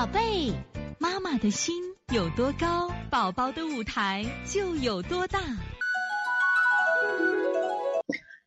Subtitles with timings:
[0.00, 0.54] 宝贝，
[0.98, 1.74] 妈妈的心
[2.10, 5.38] 有多高，宝宝的舞台就有多大。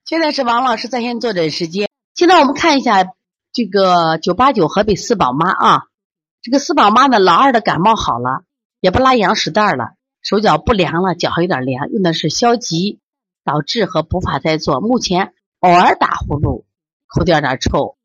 [0.03, 1.87] 现在是王老师在线坐诊时间。
[2.15, 3.05] 现在我们看一下
[3.51, 5.83] 这个九八九河北四宝妈啊，
[6.41, 8.45] 这个四宝妈呢，老二的感冒好了，
[8.79, 9.91] 也不拉羊屎蛋了，
[10.23, 12.99] 手脚不凉了，脚还有点凉，用的是消积
[13.43, 14.81] 导滞和补法在做。
[14.81, 16.63] 目前偶尔打呼噜，
[17.05, 17.95] 口点点臭，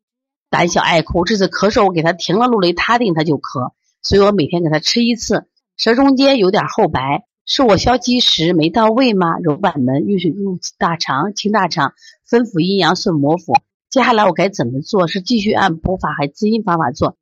[0.49, 1.25] 胆小爱哭。
[1.25, 5.47] 这次咳嗽我给他停了氯雷他定，他就咳，所以我每天给他吃一次。
[5.77, 7.25] 舌中间有点厚白。
[7.51, 9.39] 是我消积食没到位吗？
[9.41, 11.93] 揉板门，运水入大肠、清大肠，
[12.23, 13.55] 分腑阴阳，顺摩腹。
[13.89, 15.07] 接下来我该怎么做？
[15.07, 17.17] 是继续按补法还滋阴方法做？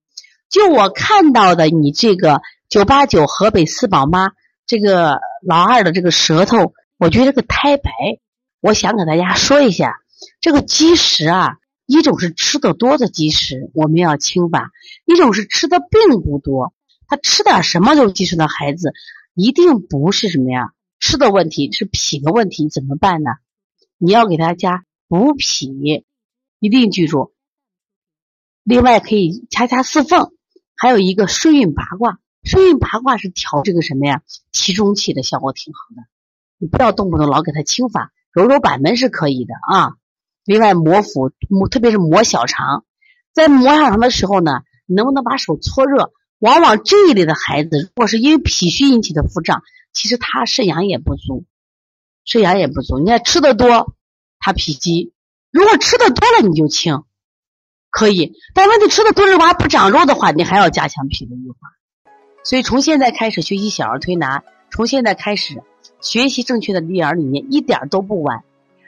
[0.50, 4.32] 就我看到的，你这个九八九河北四宝妈
[4.66, 7.90] 这个老二的这个舌头，我觉得这个苔白。
[8.60, 9.96] 我想给大家说一下，
[10.42, 11.56] 这个积食啊，
[11.88, 14.70] 一种是吃的多的积食，我们要清法；
[15.06, 16.74] 一种是吃的并不多，
[17.08, 18.94] 他吃点什么都积食的孩子。
[19.34, 23.30] 一定不是什么呀，吃的问题是脾的问题，怎么办呢？
[23.98, 26.06] 你要给他加补脾，
[26.60, 27.34] 一定记住。
[28.64, 30.34] 另外可以掐掐四缝，
[30.76, 32.20] 还有一个顺运八卦。
[32.44, 34.24] 顺运八卦是调这个什么呀？
[34.52, 36.02] 气中气的效果挺好的。
[36.58, 39.96] 你不要动不动老给他清法，揉揉板门是可以的啊。
[40.48, 41.30] 另外摩腹，
[41.70, 42.86] 特别是摩小肠，
[43.34, 46.14] 在摩小肠的时候呢，能不能把手搓热？
[46.40, 51.44] 往往这一类的孩子，如果是因为脾虚引起的腹胀，其实他肾阳也不足，
[52.24, 52.98] 肾阳也不足。
[52.98, 53.94] 你看吃的多，
[54.40, 55.12] 他脾积；
[55.52, 57.04] 如果吃的多了，你就轻，
[57.90, 58.32] 可以。
[58.54, 61.58] 但问题吃的多了，娃不长肉的话，你还要加强脾的运化。
[62.46, 65.62] 所以从现在开始学习小儿推拿，从现在开始
[66.00, 68.46] 学习正确的育儿理念，一点都不晚。